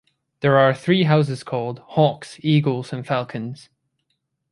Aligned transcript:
There 0.39 0.57
are 0.57 0.73
three 0.73 1.03
houses 1.03 1.43
called 1.43 1.77
Hawks, 1.85 2.39
Eagles 2.41 2.91
and 2.91 3.05
Falcons. 3.05 3.69